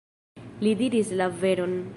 Li 0.67 0.73
diris 0.81 1.13
la 1.23 1.31
veron!.. 1.45 1.81